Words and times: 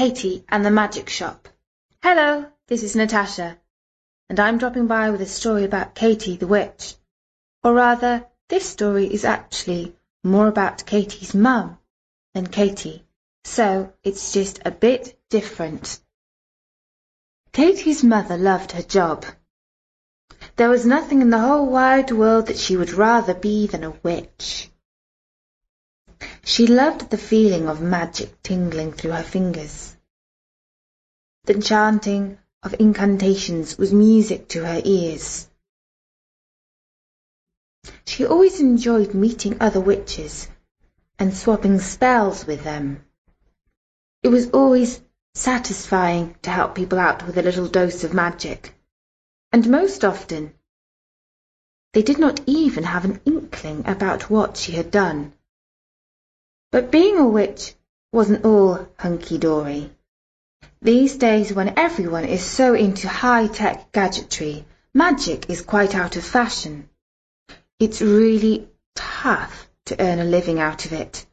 Katie 0.00 0.46
and 0.48 0.64
the 0.64 0.70
Magic 0.70 1.10
Shop. 1.10 1.46
Hello, 2.02 2.46
this 2.68 2.82
is 2.82 2.96
Natasha, 2.96 3.58
and 4.30 4.40
I'm 4.40 4.56
dropping 4.56 4.86
by 4.86 5.10
with 5.10 5.20
a 5.20 5.26
story 5.26 5.62
about 5.64 5.94
Katie 5.94 6.38
the 6.38 6.46
Witch. 6.46 6.94
Or 7.62 7.74
rather, 7.74 8.24
this 8.48 8.66
story 8.66 9.12
is 9.12 9.26
actually 9.26 9.94
more 10.24 10.48
about 10.48 10.86
Katie's 10.86 11.34
mum 11.34 11.78
than 12.32 12.46
Katie, 12.46 13.04
so 13.44 13.92
it's 14.02 14.32
just 14.32 14.60
a 14.64 14.70
bit 14.70 15.20
different. 15.28 16.00
Katie's 17.52 18.02
mother 18.02 18.38
loved 18.38 18.72
her 18.72 18.82
job. 18.82 19.26
There 20.56 20.70
was 20.70 20.86
nothing 20.86 21.20
in 21.20 21.28
the 21.28 21.40
whole 21.40 21.66
wide 21.66 22.10
world 22.10 22.46
that 22.46 22.56
she 22.56 22.74
would 22.74 22.94
rather 22.94 23.34
be 23.34 23.66
than 23.66 23.84
a 23.84 23.90
witch. 23.90 24.70
She 26.42 26.66
loved 26.66 27.10
the 27.10 27.18
feeling 27.18 27.68
of 27.68 27.82
magic 27.82 28.42
tingling 28.42 28.92
through 28.92 29.12
her 29.12 29.22
fingers. 29.22 29.96
The 31.44 31.60
chanting 31.60 32.38
of 32.62 32.74
incantations 32.78 33.78
was 33.78 33.92
music 33.92 34.48
to 34.48 34.64
her 34.66 34.80
ears. 34.84 35.48
She 38.06 38.26
always 38.26 38.60
enjoyed 38.60 39.14
meeting 39.14 39.56
other 39.60 39.80
witches 39.80 40.48
and 41.18 41.34
swapping 41.34 41.78
spells 41.78 42.46
with 42.46 42.64
them. 42.64 43.04
It 44.22 44.28
was 44.28 44.50
always 44.50 45.00
satisfying 45.34 46.36
to 46.42 46.50
help 46.50 46.74
people 46.74 46.98
out 46.98 47.26
with 47.26 47.38
a 47.38 47.42
little 47.42 47.68
dose 47.68 48.04
of 48.04 48.12
magic, 48.14 48.74
and 49.52 49.68
most 49.68 50.04
often 50.04 50.54
they 51.92 52.02
did 52.02 52.18
not 52.18 52.40
even 52.46 52.84
have 52.84 53.04
an 53.04 53.20
inkling 53.24 53.86
about 53.86 54.30
what 54.30 54.56
she 54.56 54.72
had 54.72 54.90
done. 54.90 55.32
But 56.72 56.92
being 56.92 57.18
a 57.18 57.26
witch 57.26 57.74
wasn't 58.12 58.44
all 58.44 58.88
hunky-dory. 58.98 59.90
These 60.80 61.16
days 61.16 61.52
when 61.52 61.78
everyone 61.78 62.24
is 62.24 62.44
so 62.44 62.74
into 62.74 63.08
high-tech 63.08 63.92
gadgetry, 63.92 64.64
magic 64.94 65.50
is 65.50 65.62
quite 65.62 65.94
out 65.94 66.16
of 66.16 66.24
fashion. 66.24 66.88
It's 67.78 68.00
really 68.00 68.68
tough 68.94 69.68
to 69.86 70.00
earn 70.00 70.20
a 70.20 70.24
living 70.24 70.60
out 70.60 70.86
of 70.86 70.92
it. 70.92 71.26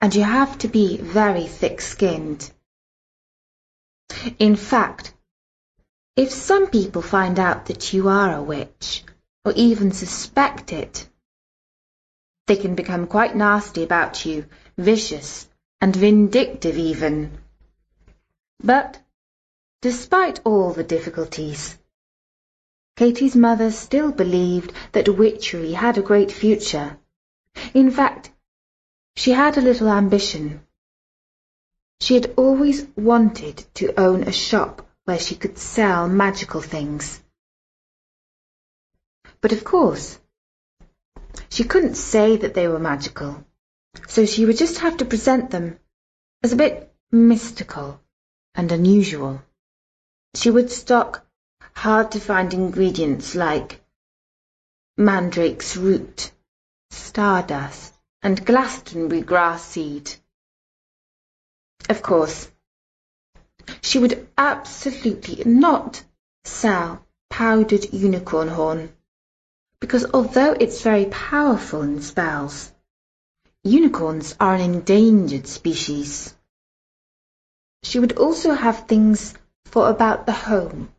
And 0.00 0.14
you 0.14 0.22
have 0.22 0.56
to 0.58 0.68
be 0.68 0.96
very 0.96 1.46
thick-skinned. 1.46 2.50
In 4.38 4.56
fact, 4.56 5.12
if 6.16 6.30
some 6.30 6.68
people 6.68 7.02
find 7.02 7.38
out 7.38 7.66
that 7.66 7.92
you 7.92 8.08
are 8.08 8.34
a 8.34 8.42
witch, 8.42 9.04
or 9.44 9.52
even 9.54 9.92
suspect 9.92 10.72
it, 10.72 11.06
they 12.46 12.56
can 12.56 12.74
become 12.74 13.06
quite 13.06 13.34
nasty 13.34 13.82
about 13.82 14.24
you, 14.24 14.46
vicious 14.78 15.48
and 15.80 15.94
vindictive 15.94 16.78
even. 16.78 17.38
But, 18.62 19.02
despite 19.82 20.40
all 20.44 20.72
the 20.72 20.84
difficulties, 20.84 21.78
Katie's 22.96 23.36
mother 23.36 23.70
still 23.70 24.10
believed 24.10 24.72
that 24.92 25.08
witchery 25.08 25.72
had 25.72 25.98
a 25.98 26.02
great 26.02 26.32
future. 26.32 26.98
In 27.74 27.90
fact, 27.90 28.30
she 29.16 29.32
had 29.32 29.58
a 29.58 29.62
little 29.62 29.88
ambition. 29.88 30.64
She 32.00 32.14
had 32.14 32.32
always 32.36 32.86
wanted 32.96 33.64
to 33.74 33.98
own 34.00 34.22
a 34.22 34.32
shop 34.32 34.88
where 35.04 35.18
she 35.18 35.34
could 35.34 35.58
sell 35.58 36.08
magical 36.08 36.60
things. 36.60 37.22
But 39.40 39.52
of 39.52 39.64
course, 39.64 40.18
she 41.48 41.64
couldn't 41.64 41.96
say 41.96 42.36
that 42.36 42.54
they 42.54 42.68
were 42.68 42.78
magical, 42.78 43.44
so 44.08 44.26
she 44.26 44.44
would 44.44 44.56
just 44.56 44.78
have 44.78 44.96
to 44.98 45.04
present 45.04 45.50
them 45.50 45.78
as 46.42 46.52
a 46.52 46.56
bit 46.56 46.94
mystical 47.10 48.00
and 48.54 48.72
unusual. 48.72 49.42
She 50.34 50.50
would 50.50 50.70
stock 50.70 51.26
hard-to-find 51.74 52.54
ingredients 52.54 53.34
like 53.34 53.80
mandrake's 54.96 55.76
root, 55.76 56.30
stardust, 56.90 57.92
and 58.22 58.44
Glastonbury 58.44 59.20
grass 59.20 59.64
seed. 59.64 60.10
Of 61.88 62.02
course, 62.02 62.50
she 63.82 63.98
would 63.98 64.26
absolutely 64.38 65.44
not 65.44 66.02
sell 66.44 67.06
powdered 67.28 67.92
unicorn 67.92 68.48
horn 68.48 68.95
because 69.80 70.06
although 70.14 70.52
it's 70.52 70.82
very 70.82 71.06
powerful 71.06 71.82
in 71.82 72.00
spells, 72.00 72.72
unicorns 73.62 74.34
are 74.40 74.54
an 74.54 74.60
endangered 74.60 75.46
species. 75.46 76.34
She 77.82 77.98
would 77.98 78.16
also 78.16 78.52
have 78.52 78.86
things 78.86 79.34
for 79.64 79.88
about 79.88 80.26
the 80.26 80.32
home, 80.32 80.92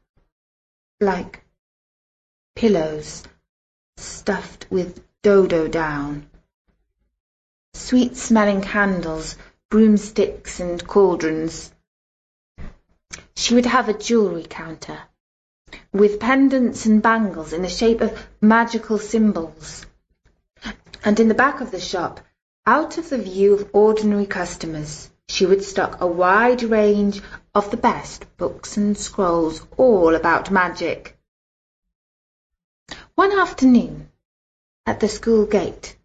like 1.00 1.44
pillows 2.56 3.24
stuffed 3.98 4.68
with 4.70 5.02
dodo 5.24 5.68
down, 5.68 6.30
sweet-smelling 7.74 8.62
candles, 8.62 9.36
broomsticks 9.70 10.60
and 10.60 10.86
cauldrons. 10.86 11.72
She 13.36 13.56
would 13.56 13.66
have 13.66 13.90
a 13.90 13.98
jewellery 13.98 14.46
counter 14.48 15.00
with 15.92 16.20
pendants 16.20 16.86
and 16.86 17.02
bangles 17.02 17.54
in 17.54 17.62
the 17.62 17.70
shape 17.70 18.02
of 18.02 18.28
magical 18.42 18.98
symbols. 18.98 19.86
And 21.04 21.20
in 21.20 21.28
the 21.28 21.34
back 21.34 21.62
of 21.62 21.72
the 21.72 21.80
shop, 21.80 22.20
out 22.66 22.98
of 22.98 23.10
the 23.10 23.18
view 23.18 23.54
of 23.54 23.70
ordinary 23.74 24.26
customers, 24.26 25.10
she 25.28 25.46
would 25.46 25.64
stock 25.64 26.02
a 26.02 26.08
wide 26.08 26.64
range 26.64 27.22
of 27.54 27.72
the 27.72 27.78
best 27.78 28.26
books 28.38 28.78
and 28.78 28.98
scrolls 28.98 29.66
all 29.78 30.16
about 30.16 30.52
magic. 30.52 31.18
One 33.16 33.38
afternoon, 33.38 34.10
at 34.86 35.00
the 35.00 35.10
school 35.10 35.46
gate, 35.46 35.98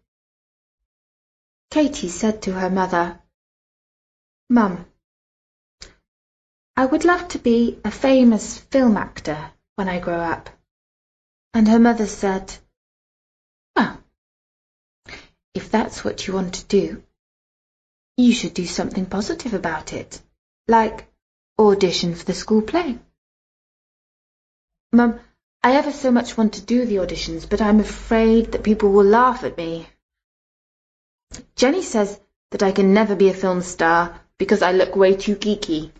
Katie 1.69 2.09
said 2.09 2.41
to 2.43 2.53
her 2.53 2.69
mother, 2.69 3.19
Mum, 4.49 4.85
I 6.75 6.85
would 6.85 7.05
love 7.05 7.27
to 7.29 7.39
be 7.39 7.79
a 7.83 7.91
famous 7.91 8.57
film 8.57 8.97
actor 8.97 9.52
when 9.75 9.89
I 9.89 9.99
grow 9.99 10.19
up. 10.19 10.49
And 11.53 11.67
her 11.67 11.79
mother 11.79 12.07
said, 12.07 12.53
Well, 13.75 14.03
if 15.53 15.69
that's 15.69 16.03
what 16.03 16.27
you 16.27 16.33
want 16.33 16.55
to 16.55 16.65
do, 16.65 17.03
you 18.17 18.31
should 18.33 18.53
do 18.53 18.65
something 18.65 19.05
positive 19.05 19.53
about 19.53 19.93
it, 19.93 20.21
like 20.67 21.07
audition 21.59 22.15
for 22.15 22.25
the 22.25 22.33
school 22.33 22.61
play. 22.61 22.97
Mum, 24.91 25.19
I 25.63 25.75
ever 25.75 25.91
so 25.91 26.11
much 26.11 26.37
want 26.37 26.53
to 26.53 26.61
do 26.61 26.85
the 26.85 26.97
auditions, 26.97 27.49
but 27.49 27.61
I'm 27.61 27.79
afraid 27.79 28.51
that 28.51 28.63
people 28.63 28.91
will 28.91 29.05
laugh 29.05 29.43
at 29.43 29.57
me. 29.57 29.87
Jenny 31.55 31.81
says 31.81 32.19
that 32.51 32.61
I 32.61 32.71
can 32.71 32.93
never 32.93 33.15
be 33.15 33.29
a 33.29 33.33
film 33.33 33.61
star 33.61 34.19
because 34.37 34.61
I 34.61 34.71
look 34.73 34.95
way 34.95 35.15
too 35.15 35.35
geeky. 35.35 35.91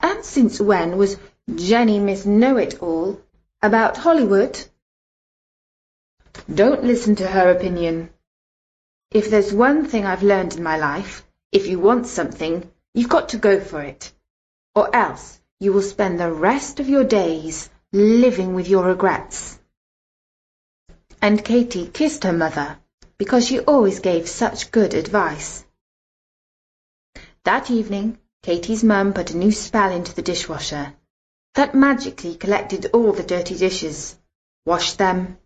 And 0.00 0.24
since 0.24 0.60
when 0.60 0.96
was 0.96 1.16
Jenny 1.54 1.98
Miss 1.98 2.26
Know-it-all 2.26 3.22
about 3.62 3.96
Hollywood. 3.96 4.62
Don't 6.54 6.84
listen 6.84 7.16
to 7.16 7.26
her 7.26 7.50
opinion. 7.50 8.10
If 9.10 9.30
there's 9.30 9.50
one 9.50 9.86
thing 9.86 10.04
I've 10.04 10.22
learned 10.22 10.56
in 10.56 10.62
my 10.62 10.76
life, 10.76 11.24
if 11.50 11.66
you 11.66 11.78
want 11.78 12.06
something, 12.06 12.70
you've 12.92 13.08
got 13.08 13.30
to 13.30 13.38
go 13.38 13.60
for 13.60 13.80
it. 13.80 14.12
Or 14.74 14.94
else 14.94 15.40
you 15.58 15.72
will 15.72 15.80
spend 15.80 16.20
the 16.20 16.30
rest 16.30 16.80
of 16.80 16.88
your 16.90 17.04
days 17.04 17.70
living 17.94 18.54
with 18.54 18.68
your 18.68 18.84
regrets. 18.84 19.58
And 21.22 21.42
Katie 21.42 21.86
kissed 21.86 22.24
her 22.24 22.32
mother 22.34 22.76
because 23.16 23.46
she 23.46 23.60
always 23.60 24.00
gave 24.00 24.28
such 24.28 24.70
good 24.70 24.92
advice. 24.92 25.64
That 27.44 27.70
evening, 27.70 28.18
Katie's 28.42 28.84
mum 28.84 29.14
put 29.14 29.30
a 29.30 29.36
new 29.38 29.50
spell 29.50 29.90
into 29.90 30.14
the 30.14 30.20
dishwasher 30.20 30.94
that 31.54 31.74
magically 31.74 32.34
collected 32.34 32.86
all 32.92 33.12
the 33.12 33.22
dirty 33.22 33.56
dishes, 33.56 34.16
washed 34.64 34.98
them, 34.98 35.38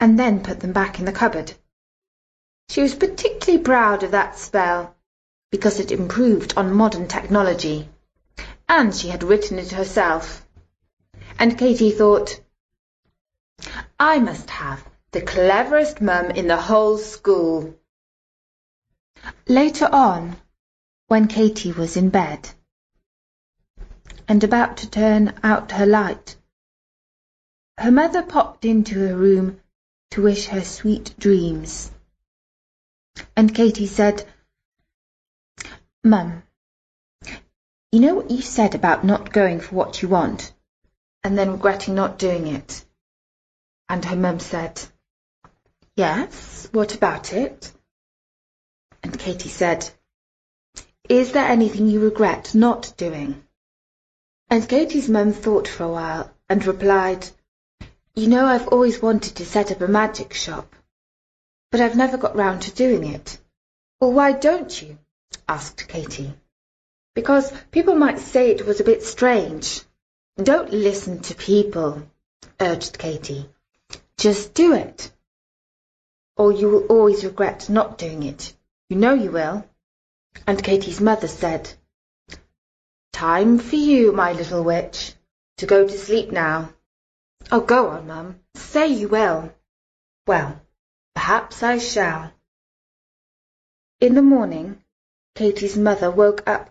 and 0.00 0.18
then 0.18 0.42
put 0.42 0.60
them 0.60 0.72
back 0.72 0.98
in 0.98 1.04
the 1.04 1.12
cupboard. 1.12 1.52
She 2.68 2.82
was 2.82 2.94
particularly 2.94 3.62
proud 3.62 4.02
of 4.02 4.10
that 4.10 4.38
spell 4.38 4.96
because 5.50 5.80
it 5.80 5.92
improved 5.92 6.54
on 6.56 6.72
modern 6.72 7.06
technology, 7.08 7.88
and 8.68 8.94
she 8.94 9.08
had 9.08 9.22
written 9.22 9.58
it 9.58 9.70
herself. 9.70 10.46
And 11.38 11.58
Katie 11.58 11.92
thought, 11.92 12.40
I 13.98 14.18
must 14.18 14.50
have 14.50 14.86
the 15.12 15.22
cleverest 15.22 16.00
mum 16.00 16.30
in 16.32 16.46
the 16.48 16.60
whole 16.60 16.98
school. 16.98 17.78
Later 19.48 19.88
on, 19.90 20.36
when 21.06 21.28
Katie 21.28 21.72
was 21.72 21.96
in 21.96 22.10
bed, 22.10 22.50
and 24.28 24.42
about 24.42 24.78
to 24.78 24.90
turn 24.90 25.32
out 25.42 25.72
her 25.72 25.86
light. 25.86 26.36
Her 27.78 27.90
mother 27.90 28.22
popped 28.22 28.64
into 28.64 28.98
her 28.98 29.16
room 29.16 29.60
to 30.10 30.22
wish 30.22 30.46
her 30.46 30.62
sweet 30.62 31.14
dreams. 31.18 31.90
And 33.36 33.54
Katie 33.54 33.86
said, 33.86 34.26
Mum, 36.02 36.42
you 37.92 38.00
know 38.00 38.14
what 38.14 38.30
you 38.30 38.42
said 38.42 38.74
about 38.74 39.04
not 39.04 39.32
going 39.32 39.60
for 39.60 39.74
what 39.74 40.02
you 40.02 40.08
want, 40.08 40.52
and 41.22 41.38
then 41.38 41.52
regretting 41.52 41.94
not 41.94 42.18
doing 42.18 42.46
it? 42.46 42.84
And 43.88 44.04
her 44.04 44.16
mum 44.16 44.40
said, 44.40 44.80
Yes, 45.96 46.68
what 46.72 46.94
about 46.94 47.32
it? 47.32 47.72
And 49.02 49.18
Katie 49.18 49.48
said, 49.48 49.88
Is 51.08 51.32
there 51.32 51.46
anything 51.46 51.88
you 51.88 52.00
regret 52.00 52.54
not 52.54 52.92
doing? 52.96 53.45
And 54.48 54.68
Katie's 54.68 55.08
mum 55.08 55.32
thought 55.32 55.66
for 55.66 55.82
a 55.82 55.90
while 55.90 56.30
and 56.48 56.64
replied, 56.64 57.28
You 58.14 58.28
know 58.28 58.46
I've 58.46 58.68
always 58.68 59.02
wanted 59.02 59.34
to 59.36 59.44
set 59.44 59.72
up 59.72 59.80
a 59.80 59.88
magic 59.88 60.34
shop, 60.34 60.72
but 61.72 61.80
I've 61.80 61.96
never 61.96 62.16
got 62.16 62.36
round 62.36 62.62
to 62.62 62.70
doing 62.70 63.04
it. 63.04 63.38
Well, 64.00 64.12
why 64.12 64.32
don't 64.32 64.80
you? 64.80 64.98
asked 65.48 65.88
Katie. 65.88 66.32
Because 67.14 67.52
people 67.72 67.96
might 67.96 68.20
say 68.20 68.50
it 68.50 68.66
was 68.66 68.78
a 68.78 68.84
bit 68.84 69.02
strange. 69.02 69.82
Don't 70.36 70.72
listen 70.72 71.20
to 71.22 71.34
people, 71.34 72.02
urged 72.60 72.98
Katie. 72.98 73.48
Just 74.16 74.54
do 74.54 74.74
it. 74.74 75.10
Or 76.36 76.52
you 76.52 76.68
will 76.68 76.86
always 76.86 77.24
regret 77.24 77.68
not 77.68 77.98
doing 77.98 78.22
it. 78.22 78.54
You 78.90 78.96
know 78.96 79.14
you 79.14 79.32
will. 79.32 79.66
And 80.46 80.62
Katie's 80.62 81.00
mother 81.00 81.26
said, 81.26 81.72
Time 83.16 83.58
for 83.58 83.76
you, 83.76 84.12
my 84.12 84.32
little 84.32 84.62
witch, 84.62 85.14
to 85.56 85.64
go 85.64 85.88
to 85.88 85.98
sleep 85.98 86.30
now. 86.30 86.74
Oh, 87.50 87.62
go 87.62 87.88
on, 87.88 88.06
Mum. 88.08 88.40
Say 88.56 88.88
you 88.88 89.08
will. 89.08 89.54
Well, 90.26 90.60
perhaps 91.14 91.62
I 91.62 91.78
shall. 91.78 92.30
In 94.02 94.14
the 94.14 94.20
morning, 94.20 94.82
Katie's 95.34 95.78
mother 95.78 96.10
woke 96.10 96.46
up 96.46 96.68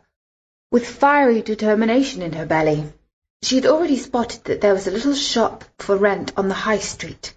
with 0.69 0.85
fiery 0.87 1.41
determination 1.41 2.21
in 2.21 2.33
her 2.33 2.45
belly. 2.45 2.93
She 3.41 3.55
had 3.55 3.65
already 3.65 3.97
spotted 3.97 4.43
that 4.43 4.61
there 4.61 4.75
was 4.75 4.85
a 4.85 4.91
little 4.91 5.15
shop 5.15 5.65
for 5.79 5.97
rent 5.97 6.31
on 6.37 6.47
the 6.47 6.53
High 6.53 6.77
Street. 6.93 7.33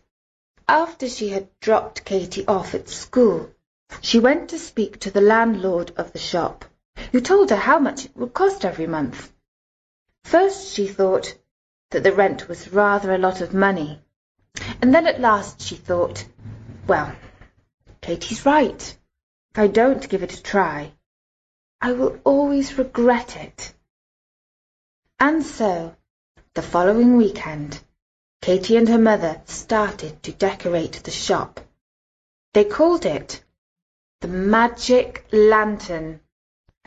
After 0.69 1.08
she 1.08 1.31
had 1.31 1.49
dropped 1.61 2.04
Katie 2.04 2.46
off 2.46 2.75
at 2.75 2.90
school, 2.90 3.50
she 4.02 4.19
went 4.19 4.50
to 4.50 4.58
speak 4.58 5.00
to 5.00 5.11
the 5.11 5.22
landlord 5.22 5.93
of 5.96 6.12
the 6.12 6.19
shop, 6.19 6.66
who 7.12 7.20
told 7.20 7.50
her 7.50 7.56
how 7.56 7.78
much 7.78 8.06
it 8.06 8.16
would 8.16 8.34
cost 8.34 8.64
every 8.64 8.87
month. 8.87 9.32
First 10.25 10.75
she 10.75 10.87
thought 10.87 11.34
that 11.90 12.02
the 12.02 12.12
rent 12.12 12.49
was 12.49 12.72
rather 12.72 13.14
a 13.14 13.19
lot 13.19 13.40
of 13.40 13.55
money, 13.55 14.00
and 14.82 14.94
then 14.94 15.06
at 15.06 15.20
last 15.20 15.60
she 15.60 15.76
thought, 15.76 16.25
well, 16.87 17.14
Katie's 18.00 18.44
right. 18.44 18.96
If 19.52 19.58
I 19.58 19.66
don't 19.66 20.08
give 20.08 20.22
it 20.22 20.34
a 20.34 20.43
try, 20.43 20.93
I 21.81 21.93
will 21.93 22.19
always 22.25 22.78
regret 22.78 23.37
it. 23.37 23.72
And 25.20 25.44
so, 25.44 25.96
the 26.54 26.62
following 26.62 27.16
weekend, 27.16 27.81
Katie 28.40 28.76
and 28.76 28.88
her 28.88 28.99
mother 28.99 29.40
started 29.46 30.22
to 30.22 30.32
decorate 30.32 31.00
the 31.04 31.11
shop. 31.11 31.61
They 32.54 32.64
called 32.64 33.04
it 33.04 33.43
the 34.20 34.28
Magic 34.28 35.26
Lantern, 35.32 36.20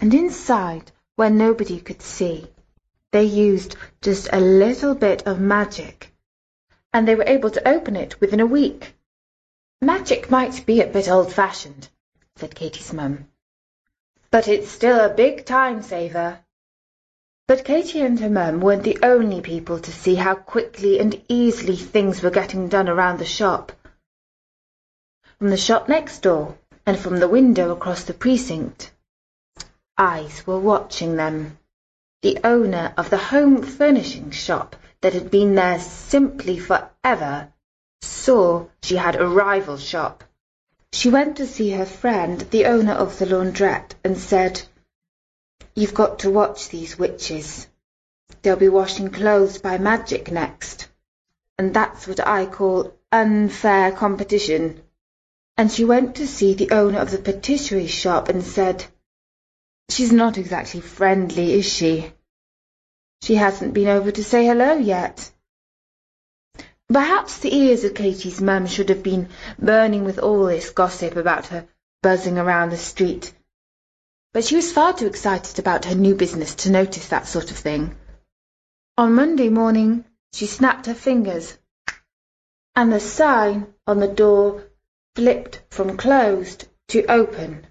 and 0.01 0.15
inside, 0.15 0.91
where 1.15 1.29
nobody 1.29 1.79
could 1.79 2.01
see, 2.01 2.47
they 3.11 3.23
used 3.23 3.75
just 4.01 4.27
a 4.33 4.39
little 4.39 4.95
bit 4.95 5.27
of 5.27 5.39
magic, 5.39 6.11
and 6.91 7.07
they 7.07 7.13
were 7.13 7.23
able 7.27 7.51
to 7.51 7.67
open 7.67 7.95
it 7.95 8.19
within 8.19 8.39
a 8.39 8.45
week. 8.45 8.95
Magic 9.79 10.31
might 10.31 10.65
be 10.65 10.81
a 10.81 10.87
bit 10.87 11.07
old-fashioned, 11.07 11.87
said 12.35 12.55
Katie's 12.55 12.91
mum, 12.91 13.27
but 14.31 14.47
it's 14.47 14.69
still 14.69 14.99
a 14.99 15.13
big 15.13 15.45
time 15.45 15.83
saver. 15.83 16.39
But 17.47 17.65
Katie 17.65 18.01
and 18.01 18.19
her 18.19 18.29
mum 18.29 18.59
weren't 18.61 18.83
the 18.83 18.99
only 19.03 19.41
people 19.41 19.77
to 19.79 19.91
see 19.91 20.15
how 20.15 20.35
quickly 20.35 20.99
and 20.99 21.21
easily 21.27 21.75
things 21.75 22.23
were 22.23 22.31
getting 22.31 22.69
done 22.69 22.89
around 22.89 23.19
the 23.19 23.25
shop. 23.25 23.71
From 25.37 25.49
the 25.49 25.57
shop 25.57 25.89
next 25.89 26.19
door, 26.23 26.57
and 26.87 26.97
from 26.97 27.19
the 27.19 27.27
window 27.27 27.71
across 27.71 28.05
the 28.05 28.13
precinct, 28.13 28.91
eyes 30.01 30.47
were 30.47 30.57
watching 30.59 31.15
them. 31.15 31.55
The 32.23 32.39
owner 32.43 32.91
of 32.97 33.11
the 33.11 33.19
home 33.19 33.61
furnishing 33.61 34.31
shop 34.31 34.75
that 35.01 35.13
had 35.13 35.29
been 35.29 35.53
there 35.53 35.79
simply 35.79 36.57
for 36.57 36.89
ever 37.03 37.53
saw 38.01 38.65
she 38.81 38.95
had 38.95 39.15
a 39.15 39.27
rival 39.27 39.77
shop. 39.77 40.23
She 40.91 41.11
went 41.11 41.37
to 41.37 41.45
see 41.45 41.69
her 41.69 41.85
friend, 41.85 42.39
the 42.49 42.65
owner 42.65 42.93
of 42.93 43.19
the 43.19 43.27
laundrette, 43.27 43.93
and 44.03 44.17
said, 44.17 44.63
You've 45.75 45.93
got 45.93 46.19
to 46.19 46.31
watch 46.31 46.69
these 46.69 46.97
witches. 46.97 47.67
They'll 48.41 48.55
be 48.55 48.69
washing 48.69 49.11
clothes 49.11 49.59
by 49.59 49.77
magic 49.77 50.31
next. 50.31 50.89
And 51.59 51.75
that's 51.75 52.07
what 52.07 52.25
I 52.25 52.47
call 52.47 52.91
unfair 53.11 53.91
competition. 53.91 54.81
And 55.57 55.71
she 55.71 55.85
went 55.85 56.15
to 56.15 56.25
see 56.25 56.55
the 56.55 56.71
owner 56.71 56.99
of 56.99 57.11
the 57.11 57.19
patisserie 57.19 57.85
shop 57.85 58.29
and 58.29 58.43
said, 58.43 58.83
She's 59.89 60.11
not 60.11 60.37
exactly 60.37 60.81
friendly, 60.81 61.53
is 61.53 61.65
she? 61.65 62.13
She 63.21 63.35
hasn't 63.35 63.73
been 63.73 63.87
over 63.87 64.11
to 64.11 64.23
say 64.23 64.45
hello 64.45 64.73
yet. 64.73 65.31
Perhaps 66.91 67.39
the 67.39 67.55
ears 67.55 67.83
of 67.83 67.93
Katie's 67.93 68.41
mum 68.41 68.67
should 68.67 68.89
have 68.89 69.03
been 69.03 69.29
burning 69.59 70.05
with 70.05 70.19
all 70.19 70.45
this 70.45 70.69
gossip 70.71 71.15
about 71.15 71.47
her 71.47 71.67
buzzing 72.01 72.37
around 72.37 72.69
the 72.69 72.77
street 72.77 73.33
but 74.33 74.45
she 74.45 74.55
was 74.55 74.71
far 74.71 74.93
too 74.93 75.07
excited 75.07 75.59
about 75.59 75.85
her 75.85 75.95
new 75.95 76.15
business 76.15 76.55
to 76.55 76.71
notice 76.71 77.09
that 77.09 77.27
sort 77.27 77.51
of 77.51 77.57
thing. 77.57 77.95
On 78.97 79.13
Monday 79.13 79.49
morning 79.49 80.05
she 80.33 80.45
snapped 80.45 80.85
her 80.85 80.93
fingers, 80.93 81.57
and 82.75 82.93
the 82.93 82.99
sign 82.99 83.73
on 83.85 83.99
the 83.99 84.07
door 84.07 84.63
flipped 85.15 85.61
from 85.69 85.97
closed 85.97 86.65
to 86.87 87.05
open. 87.11 87.67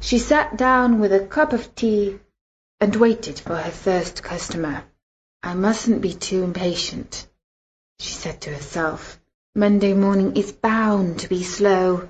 She 0.00 0.18
sat 0.18 0.56
down 0.56 1.00
with 1.00 1.12
a 1.12 1.26
cup 1.26 1.52
of 1.52 1.74
tea 1.74 2.20
and 2.80 2.94
waited 2.94 3.40
for 3.40 3.56
her 3.56 3.70
first 3.70 4.22
customer. 4.22 4.84
I 5.42 5.54
mustn't 5.54 6.00
be 6.00 6.14
too 6.14 6.44
impatient, 6.44 7.26
she 7.98 8.12
said 8.12 8.40
to 8.42 8.54
herself. 8.54 9.20
Monday 9.54 9.94
morning 9.94 10.36
is 10.36 10.52
bound 10.52 11.18
to 11.20 11.28
be 11.28 11.42
slow. 11.42 12.08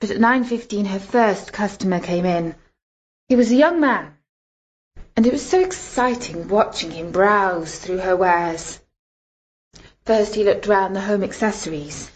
But 0.00 0.10
at 0.10 0.16
9.15 0.16 0.86
her 0.86 0.98
first 0.98 1.52
customer 1.52 2.00
came 2.00 2.24
in. 2.24 2.56
He 3.28 3.36
was 3.36 3.52
a 3.52 3.56
young 3.56 3.78
man, 3.78 4.16
and 5.14 5.26
it 5.26 5.32
was 5.32 5.46
so 5.46 5.60
exciting 5.60 6.48
watching 6.48 6.90
him 6.90 7.12
browse 7.12 7.78
through 7.78 7.98
her 7.98 8.16
wares. 8.16 8.80
First 10.06 10.34
he 10.34 10.44
looked 10.44 10.66
round 10.66 10.96
the 10.96 11.00
home 11.02 11.22
accessories, 11.22 12.10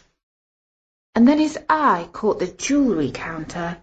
and 1.14 1.28
then 1.28 1.38
his 1.38 1.58
eye 1.68 2.08
caught 2.12 2.38
the 2.38 2.48
jewellery 2.48 3.10
counter. 3.12 3.82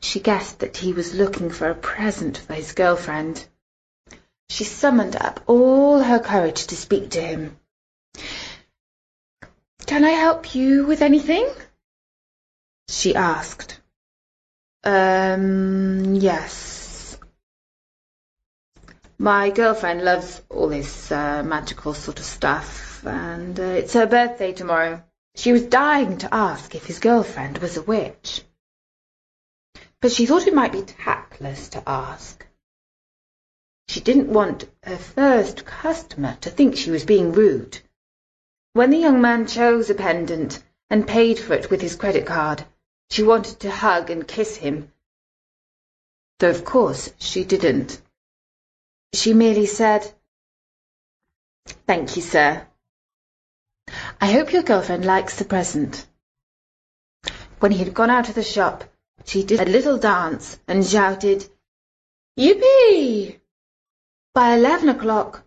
She 0.00 0.20
guessed 0.20 0.58
that 0.58 0.76
he 0.76 0.92
was 0.92 1.14
looking 1.14 1.50
for 1.50 1.70
a 1.70 1.74
present 1.74 2.36
for 2.36 2.54
his 2.54 2.72
girlfriend. 2.72 3.46
She 4.50 4.64
summoned 4.64 5.16
up 5.16 5.40
all 5.46 6.00
her 6.00 6.18
courage 6.18 6.66
to 6.66 6.76
speak 6.76 7.10
to 7.10 7.20
him. 7.20 7.58
Can 9.86 10.04
I 10.04 10.10
help 10.10 10.54
you 10.54 10.86
with 10.86 11.00
anything? 11.00 11.48
she 12.88 13.14
asked. 13.14 13.80
Um, 14.84 16.16
yes. 16.16 17.18
My 19.18 19.50
girlfriend 19.50 20.02
loves 20.02 20.42
all 20.50 20.68
this 20.68 21.10
uh, 21.10 21.42
magical 21.42 21.94
sort 21.94 22.18
of 22.18 22.24
stuff, 22.24 23.06
and 23.06 23.58
uh, 23.58 23.62
it's 23.62 23.94
her 23.94 24.06
birthday 24.06 24.52
tomorrow. 24.52 25.02
She 25.36 25.52
was 25.52 25.62
dying 25.62 26.18
to 26.18 26.34
ask 26.34 26.74
if 26.74 26.84
his 26.84 26.98
girlfriend 26.98 27.58
was 27.58 27.76
a 27.76 27.82
witch. 27.82 28.42
But 30.02 30.10
she 30.10 30.26
thought 30.26 30.48
it 30.48 30.54
might 30.54 30.72
be 30.72 30.82
tactless 30.82 31.68
to 31.70 31.88
ask. 31.88 32.44
She 33.86 34.00
didn't 34.00 34.32
want 34.32 34.68
her 34.82 34.96
first 34.96 35.64
customer 35.64 36.36
to 36.40 36.50
think 36.50 36.76
she 36.76 36.90
was 36.90 37.04
being 37.04 37.30
rude. 37.30 37.78
When 38.72 38.90
the 38.90 38.98
young 38.98 39.20
man 39.20 39.46
chose 39.46 39.90
a 39.90 39.94
pendant 39.94 40.60
and 40.90 41.06
paid 41.06 41.38
for 41.38 41.54
it 41.54 41.70
with 41.70 41.80
his 41.80 41.94
credit 41.94 42.26
card, 42.26 42.66
she 43.10 43.22
wanted 43.22 43.60
to 43.60 43.70
hug 43.70 44.10
and 44.10 44.26
kiss 44.26 44.56
him, 44.56 44.92
though 46.40 46.50
of 46.50 46.64
course 46.64 47.10
she 47.18 47.44
didn't. 47.44 48.02
She 49.14 49.34
merely 49.34 49.66
said, 49.66 50.12
Thank 51.86 52.16
you, 52.16 52.22
sir. 52.22 52.66
I 54.20 54.32
hope 54.32 54.52
your 54.52 54.64
girlfriend 54.64 55.04
likes 55.04 55.36
the 55.36 55.44
present. 55.44 56.08
When 57.60 57.70
he 57.70 57.78
had 57.78 57.94
gone 57.94 58.10
out 58.10 58.28
of 58.28 58.34
the 58.34 58.42
shop, 58.42 58.82
she 59.24 59.42
did 59.44 59.60
a 59.60 59.64
little 59.70 59.98
dance 59.98 60.58
and 60.66 60.84
shouted, 60.86 61.48
Yippee! 62.36 63.38
By 64.34 64.54
eleven 64.54 64.88
o'clock, 64.88 65.44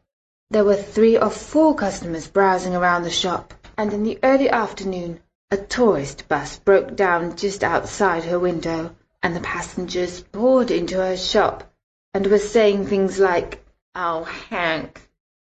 there 0.50 0.64
were 0.64 0.76
three 0.76 1.18
or 1.18 1.30
four 1.30 1.76
customers 1.76 2.28
browsing 2.28 2.76
around 2.76 3.04
the 3.04 3.10
shop, 3.10 3.54
and 3.78 3.92
in 3.92 4.04
the 4.04 4.20
early 4.24 4.50
afternoon 4.50 5.20
a 5.52 5.58
tourist 5.58 6.28
bus 6.28 6.58
broke 6.60 6.96
down 6.96 7.36
just 7.36 7.64
outside 7.64 8.24
her 8.24 8.40
window, 8.40 8.96
and 9.22 9.36
the 9.36 9.42
passengers 9.42 10.22
poured 10.22 10.72
into 10.72 10.98
her 10.98 11.18
shop 11.18 11.72
and 12.14 12.28
were 12.28 12.40
saying 12.40 12.86
things 12.86 13.20
like, 13.20 13.66
Oh, 13.96 14.24
Hank, 14.24 15.10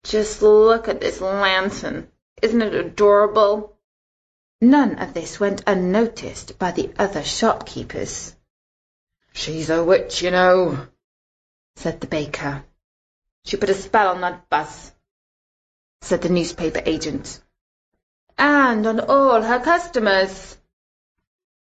just 0.04 0.42
look 0.42 0.88
at 0.88 1.00
this 1.00 1.20
lantern. 1.20 2.10
Isn't 2.42 2.62
it 2.62 2.74
adorable? 2.74 3.76
None 4.62 4.98
of 4.98 5.14
this 5.14 5.40
went 5.40 5.62
unnoticed 5.66 6.58
by 6.58 6.72
the 6.72 6.92
other 6.98 7.24
shopkeepers. 7.24 8.36
She's 9.32 9.70
a 9.70 9.82
witch, 9.82 10.20
you 10.20 10.30
know, 10.30 10.86
said 11.76 12.00
the 12.00 12.06
baker. 12.06 12.62
She 13.46 13.56
put 13.56 13.70
a 13.70 13.74
spell 13.74 14.08
on 14.08 14.20
that 14.20 14.50
bus, 14.50 14.92
said 16.02 16.20
the 16.20 16.28
newspaper 16.28 16.82
agent. 16.84 17.40
And 18.36 18.86
on 18.86 19.00
all 19.00 19.40
her 19.40 19.60
customers, 19.60 20.58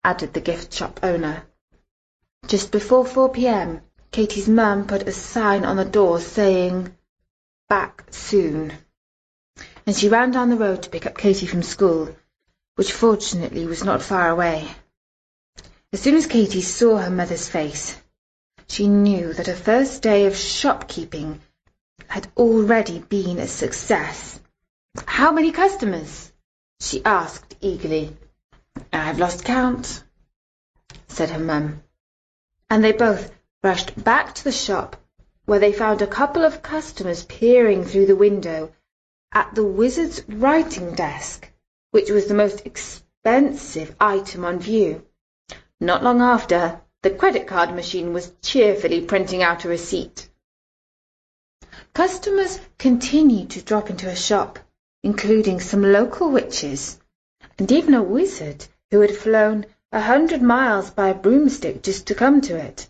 added 0.02 0.32
the 0.32 0.40
gift 0.40 0.72
shop 0.72 1.00
owner. 1.02 1.44
Just 2.46 2.72
before 2.72 3.04
4 3.04 3.28
p.m., 3.30 3.82
Katie's 4.10 4.48
mum 4.48 4.86
put 4.86 5.06
a 5.06 5.12
sign 5.12 5.66
on 5.66 5.76
the 5.76 5.84
door 5.84 6.18
saying, 6.18 6.96
Back 7.68 8.04
soon. 8.10 8.72
And 9.84 9.94
she 9.94 10.08
ran 10.08 10.30
down 10.30 10.48
the 10.48 10.56
road 10.56 10.84
to 10.84 10.90
pick 10.90 11.04
up 11.04 11.18
Katie 11.18 11.46
from 11.46 11.62
school, 11.62 12.16
which 12.76 12.92
fortunately 12.92 13.66
was 13.66 13.82
not 13.84 14.02
far 14.02 14.30
away. 14.30 14.68
As 15.92 16.00
soon 16.00 16.14
as 16.14 16.26
Katie 16.26 16.62
saw 16.62 16.98
her 16.98 17.10
mother's 17.10 17.48
face, 17.48 17.96
she 18.68 18.86
knew 18.86 19.32
that 19.32 19.46
her 19.46 19.54
first 19.54 20.02
day 20.02 20.26
of 20.26 20.36
shopkeeping 20.36 21.40
had 22.06 22.28
already 22.36 22.98
been 22.98 23.38
a 23.38 23.48
success. 23.48 24.38
How 25.06 25.32
many 25.32 25.52
customers? 25.52 26.32
she 26.80 27.04
asked 27.04 27.56
eagerly. 27.60 28.16
I've 28.92 29.18
lost 29.18 29.44
count, 29.44 30.04
said 31.08 31.30
her 31.30 31.38
mum. 31.38 31.82
And 32.68 32.84
they 32.84 32.92
both 32.92 33.30
rushed 33.62 34.02
back 34.04 34.34
to 34.34 34.44
the 34.44 34.52
shop, 34.52 34.96
where 35.46 35.58
they 35.58 35.72
found 35.72 36.02
a 36.02 36.06
couple 36.06 36.44
of 36.44 36.62
customers 36.62 37.24
peering 37.24 37.84
through 37.84 38.06
the 38.06 38.16
window 38.16 38.72
at 39.32 39.54
the 39.54 39.64
wizard's 39.64 40.22
writing 40.28 40.94
desk, 40.94 41.50
which 41.96 42.10
was 42.10 42.26
the 42.26 42.34
most 42.34 42.66
expensive 42.66 43.96
item 43.98 44.44
on 44.44 44.58
view. 44.58 45.02
Not 45.80 46.02
long 46.04 46.20
after, 46.20 46.82
the 47.02 47.08
credit 47.08 47.46
card 47.46 47.74
machine 47.74 48.12
was 48.12 48.34
cheerfully 48.42 49.00
printing 49.00 49.42
out 49.42 49.64
a 49.64 49.68
receipt. 49.70 50.28
Customers 51.94 52.60
continued 52.76 53.48
to 53.48 53.62
drop 53.62 53.88
into 53.88 54.04
her 54.04 54.14
shop, 54.14 54.58
including 55.02 55.58
some 55.58 55.82
local 55.82 56.30
witches, 56.30 57.00
and 57.58 57.72
even 57.72 57.94
a 57.94 58.02
wizard 58.02 58.66
who 58.90 59.00
had 59.00 59.16
flown 59.16 59.64
a 59.90 60.02
hundred 60.02 60.42
miles 60.42 60.90
by 60.90 61.08
a 61.08 61.14
broomstick 61.14 61.82
just 61.82 62.08
to 62.08 62.14
come 62.14 62.42
to 62.42 62.56
it. 62.56 62.86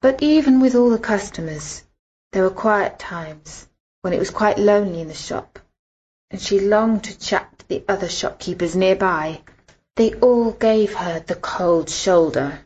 But 0.00 0.22
even 0.22 0.58
with 0.62 0.74
all 0.74 0.88
the 0.88 0.98
customers, 0.98 1.84
there 2.32 2.44
were 2.44 2.62
quiet 2.64 2.98
times 2.98 3.68
when 4.00 4.14
it 4.14 4.18
was 4.18 4.30
quite 4.30 4.58
lonely 4.58 5.02
in 5.02 5.08
the 5.08 5.12
shop, 5.28 5.58
and 6.30 6.40
she 6.40 6.60
longed 6.60 7.04
to 7.04 7.18
chat 7.18 7.58
to 7.58 7.68
the 7.68 7.84
other 7.88 8.08
shopkeepers 8.08 8.76
nearby. 8.76 9.40
They 9.96 10.14
all 10.14 10.52
gave 10.52 10.94
her 10.94 11.20
the 11.20 11.34
cold 11.34 11.90
shoulder, 11.90 12.60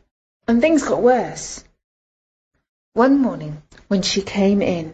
and 0.47 0.61
things 0.61 0.83
got 0.83 1.01
worse. 1.01 1.63
One 2.93 3.19
morning, 3.19 3.63
when 3.87 4.01
she 4.01 4.21
came 4.21 4.61
in, 4.61 4.93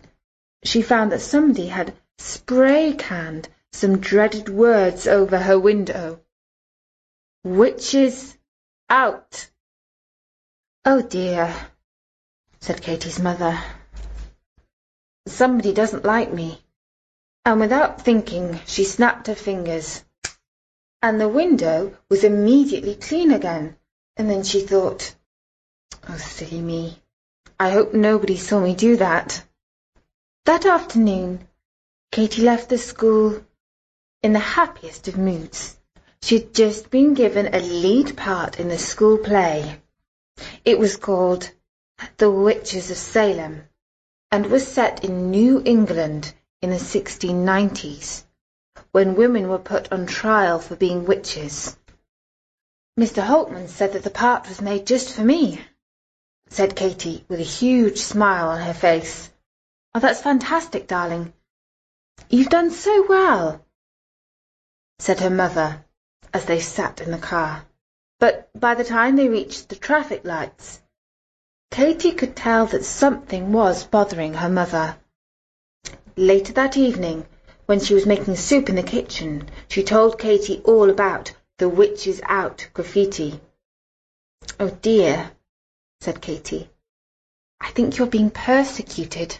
she 0.63 0.81
found 0.81 1.11
that 1.11 1.21
somebody 1.21 1.67
had 1.67 1.93
spray 2.17 2.93
canned 2.93 3.49
some 3.71 3.99
dreaded 3.99 4.49
words 4.49 5.07
over 5.07 5.37
her 5.37 5.59
window. 5.59 6.21
Witches 7.43 8.37
out! 8.89 9.49
Oh 10.85 11.01
dear, 11.01 11.53
said 12.61 12.81
Katie's 12.81 13.19
mother. 13.19 13.59
Somebody 15.27 15.73
doesn't 15.73 16.05
like 16.05 16.31
me. 16.33 16.61
And 17.45 17.59
without 17.59 18.01
thinking, 18.01 18.59
she 18.65 18.83
snapped 18.83 19.27
her 19.27 19.35
fingers. 19.35 20.03
And 21.01 21.19
the 21.19 21.29
window 21.29 21.97
was 22.09 22.23
immediately 22.23 22.95
clean 22.95 23.31
again. 23.31 23.77
And 24.17 24.29
then 24.29 24.43
she 24.43 24.61
thought, 24.61 25.15
Oh, 26.07 26.17
silly 26.17 26.61
me. 26.61 27.01
I 27.59 27.69
hope 27.71 27.93
nobody 27.93 28.37
saw 28.37 28.59
me 28.59 28.75
do 28.75 28.97
that. 28.97 29.43
That 30.45 30.65
afternoon, 30.65 31.47
Katie 32.11 32.41
left 32.41 32.69
the 32.69 32.77
school 32.77 33.43
in 34.21 34.33
the 34.33 34.39
happiest 34.39 35.07
of 35.07 35.17
moods. 35.17 35.77
She 36.21 36.39
had 36.39 36.53
just 36.53 36.89
been 36.89 37.13
given 37.13 37.53
a 37.53 37.59
lead 37.59 38.17
part 38.17 38.59
in 38.59 38.67
the 38.67 38.77
school 38.77 39.17
play. 39.17 39.81
It 40.65 40.77
was 40.77 40.97
called 40.97 41.49
The 42.17 42.29
Witches 42.29 42.91
of 42.91 42.97
Salem 42.97 43.63
and 44.31 44.47
was 44.47 44.67
set 44.67 45.05
in 45.05 45.31
New 45.31 45.61
England 45.63 46.33
in 46.61 46.69
the 46.71 46.75
1690s, 46.75 48.23
when 48.91 49.15
women 49.15 49.47
were 49.47 49.59
put 49.59 49.91
on 49.91 50.05
trial 50.05 50.59
for 50.59 50.75
being 50.75 51.05
witches. 51.05 51.77
Mr. 52.99 53.23
Holtman 53.23 53.69
said 53.69 53.93
that 53.93 54.03
the 54.03 54.09
part 54.09 54.47
was 54.49 54.61
made 54.61 54.85
just 54.85 55.13
for 55.13 55.23
me, 55.23 55.63
said 56.49 56.75
Katie 56.75 57.23
with 57.29 57.39
a 57.39 57.43
huge 57.43 57.99
smile 57.99 58.49
on 58.49 58.61
her 58.61 58.73
face. 58.73 59.29
Oh, 59.95 59.99
that's 59.99 60.21
fantastic, 60.21 60.87
darling. 60.87 61.33
You've 62.29 62.49
done 62.49 62.71
so 62.71 63.05
well, 63.07 63.65
said 64.99 65.21
her 65.21 65.29
mother 65.29 65.85
as 66.33 66.45
they 66.45 66.59
sat 66.59 66.99
in 66.99 67.11
the 67.11 67.17
car. 67.17 67.65
But 68.19 68.49
by 68.53 68.75
the 68.75 68.83
time 68.83 69.15
they 69.15 69.29
reached 69.29 69.69
the 69.69 69.77
traffic 69.77 70.25
lights, 70.25 70.81
Katie 71.71 72.11
could 72.11 72.35
tell 72.35 72.65
that 72.67 72.83
something 72.83 73.53
was 73.53 73.85
bothering 73.85 74.33
her 74.33 74.49
mother. 74.49 74.98
Later 76.19 76.51
that 76.51 76.75
evening, 76.75 77.25
when 77.65 77.79
she 77.79 77.93
was 77.93 78.05
making 78.05 78.35
soup 78.35 78.67
in 78.67 78.75
the 78.75 78.83
kitchen, 78.83 79.49
she 79.69 79.83
told 79.83 80.19
Katie 80.19 80.61
all 80.65 80.89
about 80.89 81.31
the 81.59 81.69
Witches 81.69 82.19
Out 82.25 82.67
graffiti. 82.73 83.39
Oh 84.59 84.69
dear, 84.69 85.31
said 86.01 86.19
Katie. 86.19 86.69
I 87.61 87.71
think 87.71 87.97
you're 87.97 88.05
being 88.05 88.31
persecuted. 88.31 89.39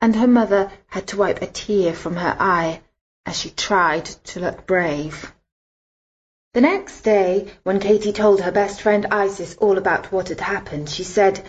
And 0.00 0.14
her 0.14 0.28
mother 0.28 0.70
had 0.86 1.08
to 1.08 1.16
wipe 1.16 1.42
a 1.42 1.48
tear 1.48 1.92
from 1.92 2.14
her 2.14 2.36
eye 2.38 2.80
as 3.26 3.36
she 3.36 3.50
tried 3.50 4.04
to 4.04 4.38
look 4.38 4.64
brave. 4.64 5.34
The 6.54 6.60
next 6.60 7.00
day, 7.00 7.52
when 7.64 7.80
Katie 7.80 8.12
told 8.12 8.40
her 8.42 8.52
best 8.52 8.80
friend 8.80 9.06
Isis 9.10 9.56
all 9.58 9.76
about 9.76 10.12
what 10.12 10.28
had 10.28 10.40
happened, 10.40 10.88
she 10.88 11.02
said, 11.02 11.44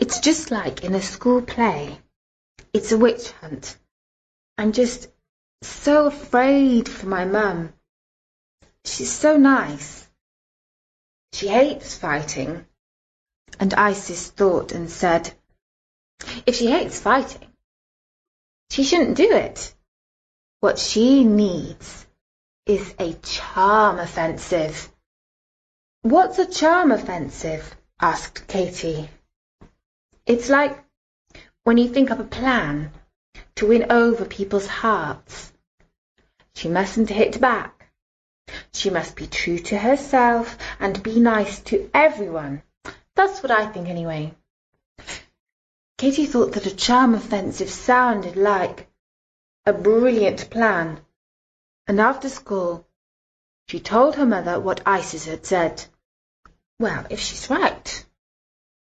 It's 0.00 0.18
just 0.18 0.50
like 0.50 0.82
in 0.82 0.96
a 0.96 1.00
school 1.00 1.40
play. 1.40 2.00
It's 2.74 2.90
a 2.90 2.98
witch 2.98 3.30
hunt. 3.30 3.78
I'm 4.58 4.72
just 4.72 5.08
so 5.62 6.06
afraid 6.06 6.88
for 6.88 7.06
my 7.06 7.24
mum. 7.24 7.72
She's 8.84 9.12
so 9.12 9.36
nice. 9.36 10.08
She 11.32 11.46
hates 11.46 11.96
fighting. 11.96 12.66
And 13.60 13.72
Isis 13.74 14.28
thought 14.28 14.72
and 14.72 14.90
said, 14.90 15.32
If 16.46 16.56
she 16.56 16.66
hates 16.66 17.00
fighting, 17.00 17.46
she 18.70 18.82
shouldn't 18.82 19.16
do 19.16 19.30
it. 19.30 19.72
What 20.58 20.80
she 20.80 21.22
needs 21.22 22.06
is 22.66 22.92
a 22.98 23.12
charm 23.12 24.00
offensive. 24.00 24.90
What's 26.02 26.40
a 26.40 26.46
charm 26.46 26.90
offensive? 26.90 27.76
asked 28.00 28.48
Katie. 28.48 29.08
It's 30.26 30.48
like 30.48 30.83
when 31.64 31.78
you 31.78 31.88
think 31.88 32.10
up 32.10 32.20
a 32.20 32.24
plan 32.24 32.92
to 33.56 33.66
win 33.66 33.90
over 33.90 34.24
people's 34.24 34.66
hearts. 34.66 35.52
She 36.54 36.68
mustn't 36.68 37.08
hit 37.08 37.40
back. 37.40 37.90
She 38.72 38.90
must 38.90 39.16
be 39.16 39.26
true 39.26 39.58
to 39.58 39.78
herself 39.78 40.58
and 40.78 41.02
be 41.02 41.18
nice 41.18 41.60
to 41.62 41.90
everyone. 41.94 42.62
That's 43.14 43.42
what 43.42 43.50
I 43.50 43.66
think 43.66 43.88
anyway. 43.88 44.34
Katie 45.96 46.26
thought 46.26 46.52
that 46.52 46.66
a 46.66 46.74
charm 46.74 47.14
offensive 47.14 47.70
sounded 47.70 48.36
like 48.36 48.86
a 49.64 49.72
brilliant 49.72 50.50
plan 50.50 51.00
and 51.86 52.00
after 52.00 52.28
school 52.28 52.86
she 53.68 53.80
told 53.80 54.16
her 54.16 54.26
mother 54.26 54.60
what 54.60 54.82
Isis 54.86 55.24
had 55.24 55.46
said. 55.46 55.84
Well, 56.78 57.06
if 57.08 57.20
she's 57.20 57.48
right, 57.48 58.04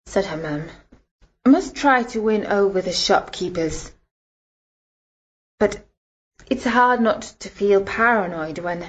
said 0.05 0.25
her 0.25 0.37
mum, 0.37 0.69
must 1.49 1.75
try 1.75 2.03
to 2.03 2.21
win 2.21 2.45
over 2.45 2.81
the 2.81 2.91
shopkeepers. 2.91 3.91
But 5.59 5.83
it's 6.49 6.65
hard 6.65 7.01
not 7.01 7.21
to 7.39 7.49
feel 7.49 7.83
paranoid 7.83 8.59
when 8.59 8.85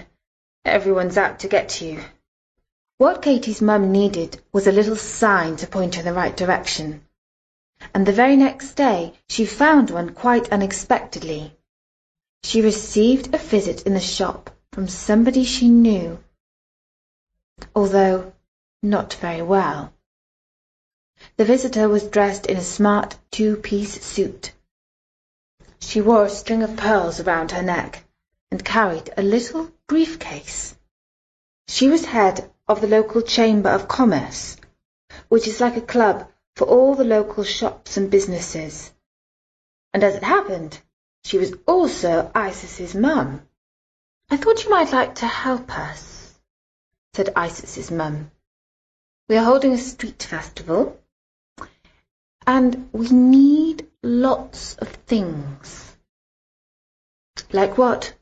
everyone's 0.64 1.16
out 1.16 1.40
to 1.40 1.49
get 1.49 1.80
you. 1.80 2.02
What 2.99 3.23
Katie's 3.23 3.62
mum 3.62 3.90
needed 3.90 4.40
was 4.52 4.66
a 4.66 4.73
little 4.73 4.97
sign 4.97 5.56
to 5.56 5.66
point 5.66 5.94
her 5.94 6.00
in 6.00 6.06
the 6.06 6.12
right 6.12 6.37
direction. 6.37 7.06
And 7.94 8.06
the 8.06 8.12
very 8.12 8.37
next 8.37 8.75
day 8.75 9.14
she 9.28 9.44
found 9.44 9.90
one 9.90 10.14
quite 10.14 10.52
unexpectedly. 10.52 11.56
She 12.44 12.62
received 12.62 13.35
a 13.35 13.38
visit 13.38 13.82
in 13.87 13.94
the 13.94 14.00
shop 14.00 14.50
from 14.73 14.88
somebody 14.88 15.44
she 15.44 15.68
knew, 15.68 16.23
although 17.75 18.32
not 18.82 19.14
very 19.14 19.42
well. 19.42 19.92
The 21.37 21.45
visitor 21.45 21.88
was 21.88 22.09
dressed 22.09 22.47
in 22.47 22.57
a 22.57 22.62
smart 22.62 23.17
two-piece 23.31 24.05
suit. 24.05 24.52
She 25.79 26.00
wore 26.00 26.26
a 26.26 26.31
string 26.31 26.62
of 26.62 26.76
pearls 26.76 27.21
around 27.21 27.50
her 27.50 27.62
neck 27.62 28.05
and 28.50 28.64
carried 28.64 29.11
a 29.17 29.23
little 29.23 29.71
briefcase. 29.87 30.76
She 31.69 31.88
was 31.88 32.05
head 32.05 32.50
of 32.69 32.81
the 32.81 32.87
local 32.87 33.23
Chamber 33.23 33.71
of 33.71 33.88
Commerce, 33.88 34.57
which 35.29 35.47
is 35.47 35.61
like 35.61 35.76
a 35.76 35.81
club 35.81 36.29
for 36.57 36.67
all 36.67 36.95
the 36.95 37.05
local 37.05 37.45
shops 37.45 37.97
and 37.97 38.11
businesses. 38.11 38.93
And 39.93 40.05
as 40.05 40.14
it 40.14 40.23
happened, 40.23 40.79
she 41.25 41.38
was 41.38 41.55
also 41.67 42.31
Isis's 42.35 42.95
mum. 42.95 43.47
I 44.31 44.37
thought 44.37 44.64
you 44.64 44.71
might 44.71 44.93
like 44.93 45.17
to 45.17 45.26
help 45.26 45.76
us, 45.79 46.38
said 47.14 47.33
Isis's 47.37 47.91
mum. 47.91 48.31
We 49.29 49.37
are 49.37 49.45
holding 49.45 49.73
a 49.73 49.79
street 49.79 50.23
festival, 50.23 50.99
and 52.46 52.88
we 52.92 53.08
need 53.08 53.87
lots 54.02 54.75
of 54.76 54.88
things. 54.88 55.96
Like 57.52 57.78
what? 57.78 58.14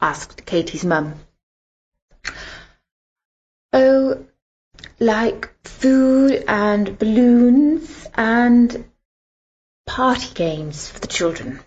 asked 0.00 0.44
Katie's 0.44 0.84
mum. 0.84 1.14
Oh, 3.72 4.26
like 4.98 5.52
food 5.64 6.44
and 6.46 6.98
balloons 6.98 8.06
and 8.14 8.84
party 9.86 10.34
games 10.34 10.88
for 10.88 10.98
the 10.98 11.06
children. 11.06 11.60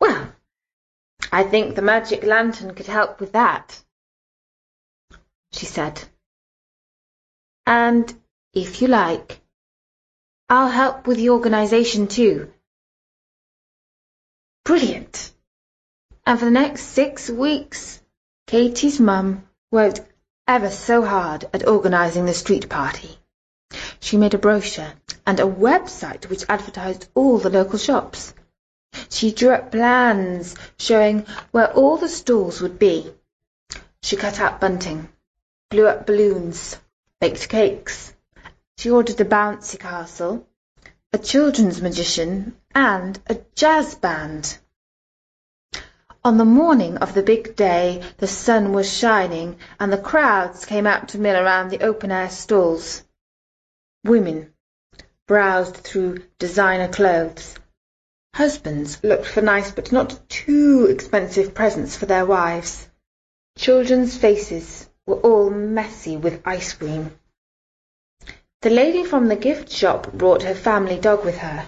Well, 0.00 0.32
I 1.30 1.44
think 1.44 1.74
the 1.74 1.82
magic 1.82 2.24
lantern 2.24 2.74
could 2.74 2.86
help 2.86 3.20
with 3.20 3.32
that, 3.32 3.82
she 5.52 5.66
said. 5.66 6.02
And 7.66 8.12
if 8.52 8.82
you 8.82 8.88
like, 8.88 9.41
I'll 10.52 10.68
help 10.68 11.06
with 11.06 11.16
the 11.16 11.30
organisation 11.30 12.08
too. 12.08 12.52
Brilliant! 14.66 15.32
And 16.26 16.38
for 16.38 16.44
the 16.44 16.50
next 16.50 16.82
six 16.82 17.30
weeks, 17.30 18.02
Katie's 18.46 19.00
mum 19.00 19.48
worked 19.70 20.02
ever 20.46 20.68
so 20.68 21.06
hard 21.06 21.46
at 21.54 21.66
organising 21.66 22.26
the 22.26 22.34
street 22.34 22.68
party. 22.68 23.18
She 23.98 24.18
made 24.18 24.34
a 24.34 24.38
brochure 24.38 24.92
and 25.26 25.40
a 25.40 25.44
website 25.44 26.28
which 26.28 26.44
advertised 26.50 27.08
all 27.14 27.38
the 27.38 27.48
local 27.48 27.78
shops. 27.78 28.34
She 29.08 29.32
drew 29.32 29.54
up 29.54 29.72
plans 29.72 30.54
showing 30.78 31.24
where 31.52 31.72
all 31.72 31.96
the 31.96 32.10
stalls 32.10 32.60
would 32.60 32.78
be. 32.78 33.10
She 34.02 34.16
cut 34.16 34.38
out 34.38 34.60
bunting, 34.60 35.08
blew 35.70 35.86
up 35.86 36.04
balloons, 36.04 36.76
baked 37.20 37.48
cakes. 37.48 38.12
She 38.82 38.90
ordered 38.90 39.20
a 39.20 39.24
bouncy 39.24 39.78
castle, 39.78 40.48
a 41.12 41.18
children's 41.18 41.80
magician, 41.80 42.56
and 42.74 43.16
a 43.28 43.36
jazz 43.54 43.94
band. 43.94 44.58
On 46.24 46.36
the 46.36 46.44
morning 46.44 46.96
of 46.96 47.14
the 47.14 47.22
big 47.22 47.54
day 47.54 48.02
the 48.16 48.26
sun 48.26 48.72
was 48.72 48.92
shining 48.92 49.56
and 49.78 49.92
the 49.92 49.98
crowds 49.98 50.64
came 50.64 50.88
out 50.88 51.10
to 51.10 51.18
mill 51.18 51.36
around 51.36 51.70
the 51.70 51.84
open-air 51.84 52.28
stalls. 52.28 53.04
Women 54.02 54.52
browsed 55.28 55.76
through 55.76 56.24
designer 56.40 56.88
clothes. 56.88 57.54
Husbands 58.34 58.98
looked 59.04 59.26
for 59.26 59.42
nice 59.42 59.70
but 59.70 59.92
not 59.92 60.28
too 60.28 60.88
expensive 60.90 61.54
presents 61.54 61.94
for 61.94 62.06
their 62.06 62.26
wives. 62.26 62.88
Children's 63.56 64.16
faces 64.16 64.88
were 65.06 65.20
all 65.20 65.50
messy 65.50 66.16
with 66.16 66.42
ice 66.44 66.72
cream. 66.72 67.16
The 68.62 68.70
lady 68.70 69.04
from 69.04 69.26
the 69.26 69.34
gift 69.34 69.72
shop 69.72 70.12
brought 70.12 70.44
her 70.44 70.54
family 70.54 70.96
dog 70.96 71.24
with 71.24 71.38
her. 71.38 71.66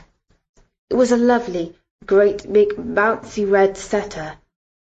It 0.89 0.95
was 0.95 1.11
a 1.11 1.17
lovely, 1.17 1.77
great 2.07 2.53
big 2.53 2.69
bouncy 2.77 3.45
red 3.45 3.77
setter 3.77 4.37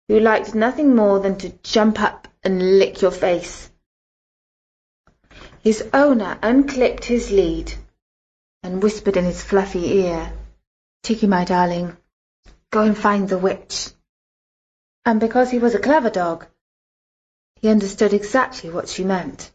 who 0.09 0.19
liked 0.19 0.53
nothing 0.53 0.97
more 0.97 1.21
than 1.21 1.39
to 1.39 1.51
jump 1.63 2.01
up 2.01 2.27
and 2.43 2.81
lick 2.81 3.01
your 3.01 3.13
face. 3.13 3.71
His 5.61 5.89
owner 5.93 6.37
unclipped 6.43 7.05
his 7.05 7.31
lead 7.31 7.75
and 8.65 8.83
whispered 8.83 9.17
in 9.17 9.25
his 9.25 9.45
fluffy 9.45 9.99
ear, 10.01 10.33
Tiki, 11.05 11.29
my 11.29 11.45
darling, 11.45 11.97
go 12.73 12.83
and 12.83 12.99
find 12.99 13.29
the 13.29 13.39
witch. 13.39 13.91
And 15.05 15.21
because 15.21 15.53
he 15.53 15.61
was 15.61 15.77
a 15.77 15.79
clever 15.79 16.11
dog, 16.11 16.45
he 17.61 17.69
understood 17.69 18.13
exactly 18.13 18.69
what 18.69 18.89
she 18.89 19.05
meant. 19.05 19.53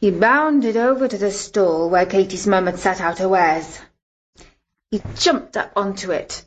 He 0.00 0.10
bounded 0.10 0.78
over 0.78 1.06
to 1.08 1.18
the 1.18 1.30
stall 1.30 1.90
where 1.90 2.06
Katie's 2.06 2.46
mum 2.46 2.64
had 2.64 2.78
set 2.78 3.02
out 3.02 3.18
her 3.18 3.28
wares. 3.28 3.80
He 4.90 5.02
jumped 5.16 5.58
up 5.58 5.72
onto 5.76 6.10
it 6.10 6.42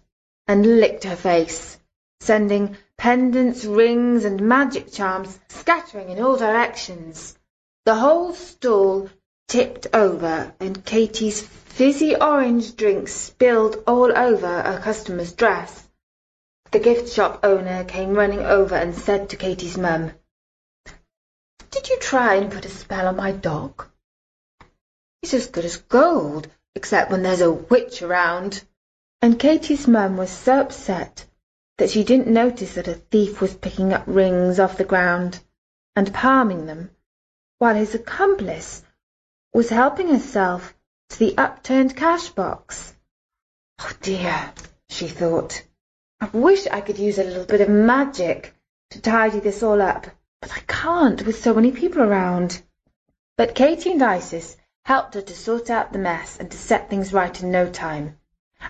and 0.48 0.80
licked 0.80 1.04
her 1.04 1.16
face, 1.16 1.78
sending 2.20 2.76
pendants, 2.98 3.64
rings, 3.64 4.26
and 4.26 4.42
magic 4.42 4.92
charms 4.92 5.40
scattering 5.50 6.10
in 6.10 6.20
all 6.20 6.36
directions. 6.36 7.38
The 7.86 7.94
whole 7.94 8.34
stall 8.34 9.12
tipped 9.48 9.86
over, 9.94 10.52
and 10.60 10.84
Katie's 10.84 11.42
fizzy 11.42 12.16
orange 12.16 12.76
drink 12.76 13.08
spilled 13.08 13.84
all 13.86 14.18
over 14.18 14.62
a 14.62 14.80
customer's 14.80 15.32
dress. 15.32 15.88
The 16.72 16.80
gift 16.80 17.14
shop 17.14 17.42
owner 17.44 17.84
came 17.84 18.16
running 18.16 18.40
over 18.40 18.74
and 18.74 18.96
said 18.96 19.30
to 19.30 19.38
Katie's 19.38 19.78
mum, 19.78 20.14
Did 21.74 21.90
you 21.90 21.98
try 21.98 22.36
and 22.36 22.52
put 22.52 22.66
a 22.66 22.70
spell 22.70 23.08
on 23.08 23.16
my 23.16 23.32
dog? 23.32 23.88
He's 25.24 25.34
as 25.34 25.48
good 25.48 25.66
as 25.66 25.78
gold, 25.78 26.48
except 26.76 27.10
when 27.10 27.24
there's 27.24 27.42
a 27.42 27.52
witch 27.52 28.04
around. 28.04 28.62
And 29.24 29.40
Katie's 29.40 29.88
mum 29.88 30.16
was 30.16 30.30
so 30.30 30.62
upset 30.62 31.26
that 31.80 31.90
she 31.90 32.04
didn't 32.04 32.28
notice 32.28 32.76
that 32.76 32.88
a 32.88 32.94
thief 32.94 33.42
was 33.42 33.56
picking 33.56 33.92
up 33.92 34.04
rings 34.06 34.60
off 34.60 34.78
the 34.78 34.84
ground 34.84 35.40
and 35.96 36.14
palming 36.14 36.68
them, 36.68 36.92
while 37.58 37.74
his 37.74 37.96
accomplice 37.96 38.84
was 39.52 39.70
helping 39.70 40.10
herself 40.10 40.76
to 41.10 41.18
the 41.18 41.36
upturned 41.40 41.98
cash 41.98 42.30
box. 42.30 42.94
Oh 43.80 43.92
dear, 44.00 44.54
she 44.90 45.08
thought. 45.08 45.64
I 46.22 46.28
wish 46.28 46.68
I 46.68 46.82
could 46.82 47.00
use 47.00 47.18
a 47.18 47.24
little 47.24 47.46
bit 47.46 47.62
of 47.62 47.70
magic 47.70 48.54
to 48.92 49.02
tidy 49.02 49.40
this 49.40 49.64
all 49.64 49.82
up, 49.82 50.06
but 50.44 50.58
I 50.58 50.60
can't 50.68 51.26
with 51.26 51.42
so 51.42 51.54
many 51.54 51.72
people 51.72 52.02
around. 52.02 52.62
But 53.38 53.56
Katie 53.56 53.94
and 53.94 54.04
Isis 54.04 54.58
helped 54.84 55.14
her 55.14 55.22
to 55.22 55.34
sort 55.34 55.70
out 55.70 55.94
the 55.94 56.00
mess 56.00 56.38
and 56.38 56.52
to 56.52 56.58
set 56.58 56.90
things 56.90 57.14
right 57.14 57.42
in 57.42 57.50
no 57.50 57.70
time, 57.70 58.20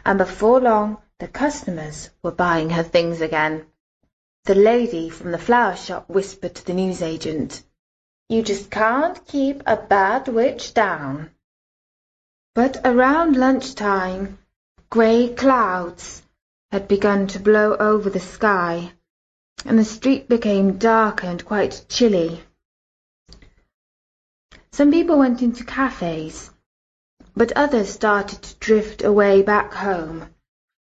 and 0.05 0.19
before 0.19 0.59
long 0.59 1.01
the 1.17 1.27
customers 1.27 2.11
were 2.21 2.31
buying 2.31 2.69
her 2.69 2.83
things 2.83 3.21
again. 3.21 3.65
The 4.43 4.53
lady 4.53 5.09
from 5.09 5.31
the 5.31 5.39
flower 5.39 5.75
shop 5.75 6.07
whispered 6.07 6.53
to 6.53 6.63
the 6.63 6.75
newsagent, 6.75 7.63
You 8.29 8.43
just 8.43 8.69
can't 8.69 9.25
keep 9.25 9.63
a 9.65 9.75
bad 9.75 10.27
witch 10.27 10.75
down. 10.75 11.31
But 12.53 12.81
around 12.85 13.35
lunchtime, 13.35 14.37
grey 14.91 15.33
clouds 15.33 16.21
had 16.71 16.87
begun 16.87 17.25
to 17.29 17.39
blow 17.39 17.75
over 17.77 18.11
the 18.11 18.19
sky, 18.19 18.93
and 19.65 19.77
the 19.77 19.85
street 19.85 20.27
became 20.27 20.77
darker 20.77 21.27
and 21.27 21.45
quite 21.45 21.85
chilly. 21.89 22.43
Some 24.71 24.91
people 24.91 25.17
went 25.17 25.41
into 25.41 25.63
cafes, 25.63 26.49
but 27.35 27.51
others 27.53 27.89
started 27.89 28.41
to 28.41 28.55
drift 28.55 29.03
away 29.03 29.41
back 29.41 29.73
home 29.73 30.33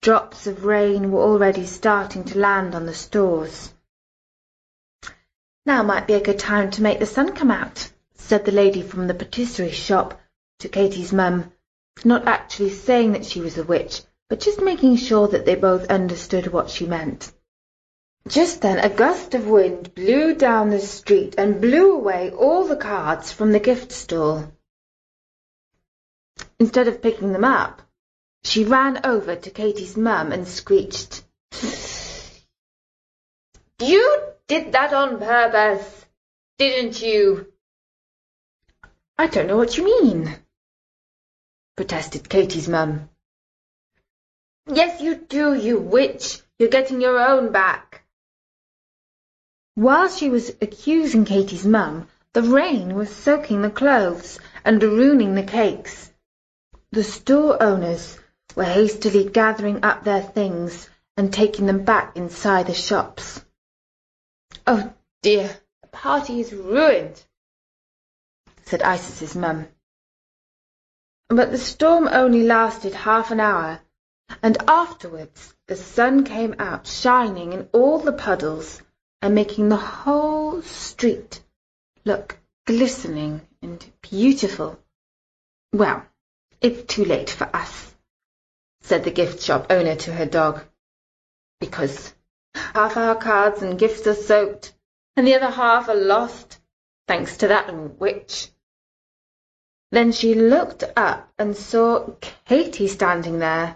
Drops 0.01 0.47
of 0.47 0.65
rain 0.65 1.11
were 1.11 1.21
already 1.21 1.63
starting 1.67 2.23
to 2.23 2.39
land 2.39 2.73
on 2.73 2.87
the 2.87 2.93
stores. 2.93 3.71
Now 5.63 5.83
might 5.83 6.07
be 6.07 6.15
a 6.15 6.23
good 6.23 6.39
time 6.39 6.71
to 6.71 6.81
make 6.81 6.97
the 6.97 7.05
sun 7.05 7.35
come 7.35 7.51
out, 7.51 7.91
said 8.15 8.43
the 8.43 8.51
lady 8.51 8.81
from 8.81 9.05
the 9.05 9.13
patisserie 9.13 9.69
shop 9.69 10.19
to 10.57 10.69
Katie's 10.69 11.13
mum, 11.13 11.51
not 12.03 12.27
actually 12.27 12.71
saying 12.71 13.11
that 13.11 13.25
she 13.25 13.41
was 13.41 13.59
a 13.59 13.63
witch, 13.63 14.01
but 14.27 14.39
just 14.39 14.59
making 14.59 14.95
sure 14.95 15.27
that 15.27 15.45
they 15.45 15.53
both 15.53 15.85
understood 15.85 16.47
what 16.47 16.71
she 16.71 16.87
meant. 16.87 17.31
Just 18.27 18.61
then 18.61 18.79
a 18.79 18.89
gust 18.89 19.33
of 19.33 19.47
wind 19.47 19.95
blew 19.95 20.35
down 20.35 20.69
the 20.69 20.79
street 20.79 21.35
and 21.37 21.59
blew 21.59 21.93
away 21.93 22.31
all 22.31 22.65
the 22.65 22.75
cards 22.75 23.31
from 23.31 23.51
the 23.51 23.59
gift 23.59 23.91
stall. 23.91 24.51
Instead 26.59 26.87
of 26.87 27.01
picking 27.01 27.33
them 27.33 27.43
up, 27.43 27.81
she 28.43 28.63
ran 28.63 29.05
over 29.05 29.35
to 29.35 29.49
Katie's 29.49 29.97
mum 29.97 30.31
and 30.31 30.47
screeched, 30.47 31.23
You 33.79 34.33
did 34.47 34.71
that 34.73 34.93
on 34.93 35.19
purpose, 35.19 36.05
didn't 36.57 37.01
you? 37.01 37.51
I 39.17 39.27
don't 39.27 39.47
know 39.47 39.57
what 39.57 39.77
you 39.77 39.83
mean, 39.83 40.35
protested 41.75 42.29
Katie's 42.29 42.67
mum. 42.67 43.09
Yes, 44.67 45.01
you 45.01 45.15
do, 45.15 45.53
you 45.55 45.79
witch. 45.79 46.41
You're 46.59 46.69
getting 46.69 47.01
your 47.01 47.19
own 47.19 47.51
back. 47.51 47.90
While 49.75 50.09
she 50.09 50.29
was 50.29 50.49
accusing 50.61 51.23
Katie's 51.23 51.65
mum, 51.65 52.09
The 52.33 52.43
rain 52.43 52.93
was 52.93 53.09
soaking 53.09 53.61
the 53.61 53.69
clothes 53.69 54.37
and 54.65 54.83
ruining 54.83 55.33
the 55.35 55.43
cakes. 55.43 56.11
The 56.91 57.05
store 57.05 57.61
owners 57.63 58.19
were 58.53 58.65
hastily 58.65 59.29
gathering 59.29 59.83
up 59.85 60.03
their 60.03 60.21
things 60.21 60.89
and 61.15 61.33
taking 61.33 61.67
them 61.67 61.85
back 61.85 62.17
inside 62.17 62.67
the 62.67 62.73
shops. 62.73 63.45
Oh 64.67 64.93
dear, 65.21 65.57
the 65.81 65.87
party 65.87 66.41
is 66.41 66.51
ruined, 66.51 67.23
said 68.63 68.81
Isis's 68.81 69.35
mum. 69.35 69.67
But 71.29 71.51
the 71.51 71.57
storm 71.57 72.09
only 72.11 72.43
lasted 72.43 72.93
half 72.93 73.31
an 73.31 73.39
hour, 73.39 73.79
and 74.43 74.57
afterwards 74.67 75.55
the 75.67 75.77
sun 75.77 76.25
came 76.25 76.55
out 76.59 76.87
shining 76.87 77.53
in 77.53 77.69
all 77.71 77.99
the 77.99 78.11
puddles 78.11 78.81
and 79.21 79.35
making 79.35 79.69
the 79.69 79.77
whole 79.77 80.61
street 80.61 81.41
look 82.05 82.37
glistening 82.65 83.41
and 83.61 83.85
beautiful. 84.01 84.79
Well, 85.73 86.05
it's 86.59 86.93
too 86.93 87.05
late 87.05 87.29
for 87.29 87.49
us, 87.55 87.93
said 88.81 89.03
the 89.03 89.11
gift 89.11 89.41
shop 89.41 89.67
owner 89.69 89.95
to 89.95 90.13
her 90.13 90.25
dog, 90.25 90.63
because 91.59 92.13
half 92.55 92.97
our 92.97 93.15
cards 93.15 93.61
and 93.61 93.79
gifts 93.79 94.07
are 94.07 94.15
soaked, 94.15 94.73
and 95.15 95.27
the 95.27 95.35
other 95.35 95.49
half 95.51 95.89
are 95.89 95.95
lost, 95.95 96.59
thanks 97.07 97.37
to 97.37 97.47
that 97.49 97.73
witch. 97.99 98.49
Then 99.91 100.11
she 100.11 100.33
looked 100.33 100.83
up 100.95 101.31
and 101.37 101.55
saw 101.55 102.11
Katie 102.45 102.87
standing 102.87 103.39
there. 103.39 103.75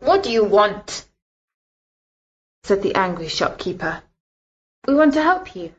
What 0.00 0.22
do 0.22 0.30
you 0.30 0.44
want? 0.44 1.06
Said 2.66 2.82
the 2.82 2.96
angry 2.96 3.28
shopkeeper. 3.28 4.02
We 4.88 4.96
want 4.96 5.14
to 5.14 5.22
help 5.22 5.54
you, 5.54 5.72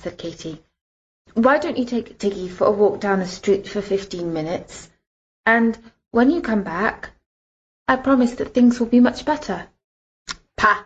said 0.00 0.18
Katie. 0.18 0.60
Why 1.34 1.58
don't 1.58 1.78
you 1.78 1.84
take 1.84 2.18
Tiggy 2.18 2.48
for 2.48 2.66
a 2.66 2.72
walk 2.72 2.98
down 2.98 3.20
the 3.20 3.26
street 3.28 3.68
for 3.68 3.80
fifteen 3.80 4.32
minutes, 4.32 4.90
and 5.46 5.78
when 6.10 6.32
you 6.32 6.42
come 6.42 6.64
back, 6.64 7.10
I 7.86 7.94
promise 7.94 8.34
that 8.34 8.52
things 8.52 8.80
will 8.80 8.88
be 8.88 8.98
much 8.98 9.24
better. 9.24 9.68
Pah! 10.56 10.82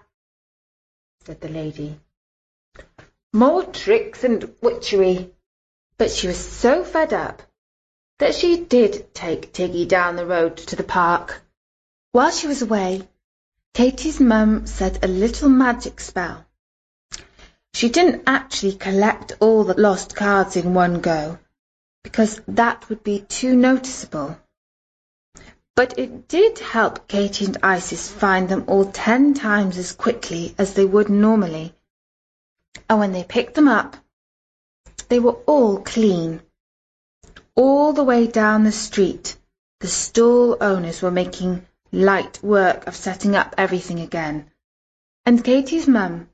said 1.25 1.41
the 1.41 1.49
lady. 1.49 1.99
More 3.33 3.65
tricks 3.65 4.23
and 4.23 4.55
witchery. 4.61 5.33
But 5.97 6.11
she 6.11 6.27
was 6.27 6.37
so 6.39 6.85
fed 6.85 7.15
up 7.15 7.43
that 8.19 8.35
she 8.35 8.63
did 8.63 9.15
take 9.15 9.55
Tiggy 9.55 9.87
down 9.87 10.17
the 10.17 10.27
road 10.27 10.59
to 10.59 10.77
the 10.77 10.85
park. 10.85 11.41
While 12.13 12.33
she 12.33 12.49
was 12.49 12.61
away, 12.61 13.09
Katie's 13.77 14.21
mum 14.21 14.67
said 14.67 15.05
a 15.05 15.07
little 15.07 15.51
magic 15.51 16.01
spell. 16.01 16.47
She 17.75 17.91
didn't 17.91 18.23
actually 18.27 18.73
collect 18.73 19.33
all 19.39 19.65
the 19.65 19.79
lost 19.79 20.17
cards 20.17 20.57
in 20.57 20.73
one 20.73 21.03
go, 21.03 21.39
because 22.03 22.41
that 22.49 22.89
would 22.89 23.05
be 23.05 23.21
too 23.21 23.55
noticeable. 23.55 24.39
But 25.75 25.99
it 25.99 26.27
did 26.27 26.59
help 26.59 27.07
Katie 27.07 27.45
and 27.45 27.59
Isis 27.63 28.09
find 28.11 28.49
them 28.49 28.65
all 28.67 28.87
ten 28.87 29.35
times 29.35 29.77
as 29.77 29.93
quickly 29.93 30.55
as 30.57 30.73
they 30.73 30.87
would 30.87 31.11
normally. 31.11 31.75
And 32.89 32.99
when 32.99 33.13
they 33.13 33.25
picked 33.25 33.57
them 33.57 33.69
up, 33.69 33.99
they 35.11 35.19
were 35.19 35.37
all 35.45 35.83
clean. 35.83 36.41
All 37.55 37.93
the 37.93 38.05
way 38.05 38.27
down 38.27 38.65
the 38.65 38.73
street, 38.73 39.37
the 39.81 39.87
stall 39.87 40.57
owners 40.63 41.03
were 41.03 41.11
making 41.11 41.67
light 41.97 42.43
work 42.43 42.87
of 42.87 42.95
setting 42.95 43.35
up 43.35 43.55
everything 43.57 44.01
again. 44.01 44.51
And 45.25 45.43
Katie's 45.43 45.89
mum, 45.89 46.29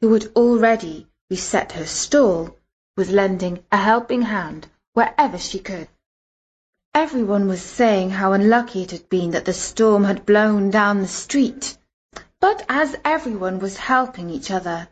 who 0.00 0.12
had 0.12 0.26
already 0.36 1.06
reset 1.30 1.72
her 1.72 1.86
stall, 1.86 2.56
was 2.96 3.10
lending 3.10 3.64
a 3.72 3.78
helping 3.78 4.22
hand 4.22 4.68
wherever 4.92 5.38
she 5.38 5.58
could. 5.58 5.88
Everyone 6.94 7.48
was 7.48 7.62
saying 7.62 8.10
how 8.10 8.32
unlucky 8.32 8.82
it 8.82 8.90
had 8.90 9.08
been 9.08 9.30
that 9.30 9.44
the 9.44 9.52
storm 9.52 10.04
had 10.04 10.26
blown 10.26 10.70
down 10.70 11.00
the 11.00 11.08
street. 11.08 11.78
But 12.40 12.64
as 12.68 12.96
everyone 13.04 13.60
was 13.60 13.76
helping 13.76 14.30
each 14.30 14.50
other, 14.50 14.88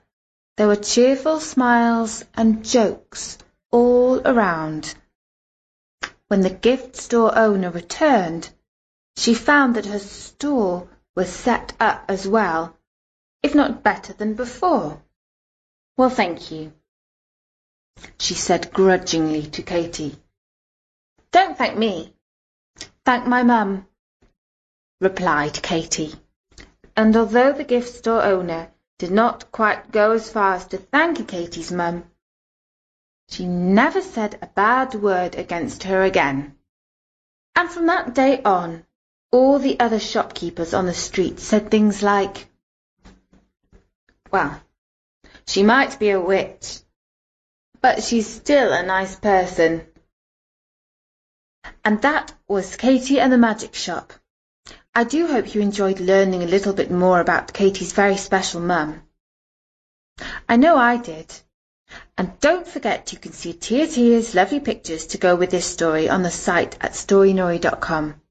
there 0.57 0.67
were 0.67 0.77
cheerful 0.77 1.41
smiles 1.41 2.25
and 2.35 2.65
jokes 2.65 3.39
all 3.71 4.21
around. 4.27 4.95
When 6.29 6.41
the 6.41 6.51
gift 6.51 6.97
store 6.97 7.37
owner 7.37 7.71
returned, 7.71 8.51
she 9.17 9.35
found 9.35 9.77
that 9.77 9.87
her 9.87 9.99
store 9.99 10.89
was 11.15 11.33
set 11.33 11.73
up 11.81 12.05
as 12.09 12.29
well, 12.29 12.77
if 13.43 13.55
not 13.55 13.83
better 13.83 14.13
than 14.13 14.35
before. 14.35 15.03
Well, 15.97 16.11
thank 16.11 16.51
you, 16.51 16.73
she 18.19 18.35
said 18.35 18.73
grudgingly 18.73 19.47
to 19.51 19.63
Katie. 19.63 20.17
Don't 21.33 21.57
thank 21.57 21.77
me. 21.77 22.15
Thank 23.05 23.27
my 23.27 23.43
mum, 23.43 23.87
replied 25.01 25.63
Katie. 25.63 26.15
And 26.97 27.15
although 27.15 27.53
the 27.53 27.65
gift 27.65 27.95
store 27.95 28.23
owner 28.23 28.71
did 28.99 29.11
not 29.11 29.53
quite 29.53 29.93
go 29.93 30.13
as 30.13 30.31
far 30.31 30.55
as 30.55 30.67
to 30.69 30.79
thank 30.79 31.29
Katie's 31.29 31.71
mum. 31.71 32.05
She 33.29 33.47
never 33.47 34.01
said 34.01 34.39
a 34.41 34.47
bad 34.47 34.95
word 34.95 35.35
against 35.35 35.83
her 35.83 36.03
again. 36.03 36.57
And 37.55 37.71
from 37.71 37.87
that 37.87 38.15
day 38.15 38.43
on, 38.43 38.86
all 39.37 39.59
the 39.59 39.79
other 39.79 40.01
shopkeepers 40.01 40.73
on 40.73 40.87
the 40.87 40.95
street 40.95 41.39
said 41.39 41.71
things 41.71 42.03
like, 42.03 42.47
Well, 44.33 44.59
she 45.47 45.63
might 45.63 45.99
be 45.99 46.09
a 46.09 46.19
witch, 46.19 46.79
but 47.83 48.03
she's 48.03 48.27
still 48.27 48.73
a 48.73 48.83
nice 48.83 49.17
person. 49.17 49.87
And 51.85 52.01
that 52.01 52.33
was 52.49 52.77
Katie 52.77 53.21
and 53.21 53.31
the 53.31 53.37
Magic 53.37 53.75
Shop. 53.75 54.15
I 54.95 55.05
do 55.05 55.27
hope 55.27 55.55
you 55.55 55.61
enjoyed 55.61 56.01
learning 56.01 56.43
a 56.43 56.53
little 56.55 56.73
bit 56.73 56.91
more 56.91 57.21
about 57.21 57.53
Katie's 57.53 57.93
very 57.93 58.17
special 58.17 58.63
mum. 58.63 59.03
I 60.49 60.57
know 60.57 60.79
I 60.79 60.97
did. 60.97 61.31
And 62.17 62.41
don't 62.41 62.67
forget 62.67 63.13
you 63.13 63.19
can 63.19 63.33
see 63.33 63.53
Tia 63.53 63.87
Tia's 63.87 64.35
lovely 64.35 64.61
pictures 64.61 65.09
to 65.09 65.19
go 65.19 65.37
with 65.37 65.51
this 65.51 65.67
story 65.67 66.09
on 66.09 66.23
the 66.23 66.31
site 66.31 66.79
at 66.81 66.93
storynory.com. 66.95 68.23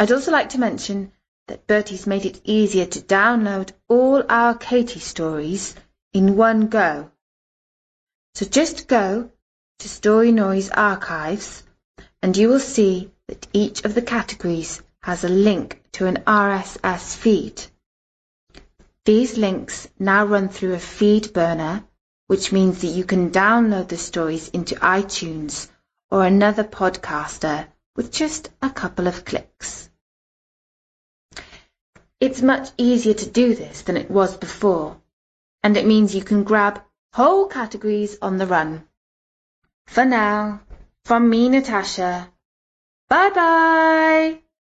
I'd 0.00 0.12
also 0.12 0.30
like 0.30 0.50
to 0.50 0.60
mention 0.60 1.10
that 1.48 1.66
Bertie's 1.66 2.06
made 2.06 2.24
it 2.24 2.40
easier 2.44 2.86
to 2.86 3.00
download 3.00 3.72
all 3.88 4.22
our 4.28 4.54
Katie 4.54 5.00
stories 5.00 5.74
in 6.12 6.36
one 6.36 6.68
go. 6.68 7.10
So 8.34 8.46
just 8.46 8.86
go 8.86 9.32
to 9.80 9.88
Storynory's 9.88 10.70
archives 10.70 11.64
and 12.22 12.36
you 12.36 12.48
will 12.48 12.60
see 12.60 13.10
that 13.26 13.48
each 13.52 13.84
of 13.84 13.94
the 13.96 14.02
categories 14.02 14.80
has 15.02 15.24
a 15.24 15.28
link 15.28 15.82
to 15.92 16.06
an 16.06 16.18
RSS 16.26 17.16
feed. 17.16 17.60
These 19.04 19.36
links 19.36 19.88
now 19.98 20.26
run 20.26 20.48
through 20.48 20.74
a 20.74 20.78
feed 20.78 21.32
burner, 21.32 21.82
which 22.28 22.52
means 22.52 22.82
that 22.82 22.88
you 22.88 23.02
can 23.02 23.30
download 23.30 23.88
the 23.88 23.96
stories 23.96 24.48
into 24.50 24.76
iTunes 24.76 25.68
or 26.08 26.24
another 26.24 26.62
podcaster 26.62 27.66
with 27.96 28.12
just 28.12 28.50
a 28.62 28.70
couple 28.70 29.08
of 29.08 29.24
clicks. 29.24 29.87
It's 32.20 32.42
much 32.42 32.70
easier 32.76 33.14
to 33.14 33.30
do 33.30 33.54
this 33.54 33.82
than 33.82 33.96
it 33.96 34.10
was 34.10 34.36
before, 34.36 35.00
and 35.62 35.76
it 35.76 35.86
means 35.86 36.14
you 36.16 36.24
can 36.24 36.42
grab 36.42 36.82
whole 37.12 37.46
categories 37.46 38.18
on 38.20 38.38
the 38.38 38.46
run. 38.46 38.88
For 39.86 40.04
now, 40.04 40.60
from 41.04 41.30
me, 41.30 41.48
Natasha, 41.48 42.32
bye 43.08 43.30
bye! 43.30 44.42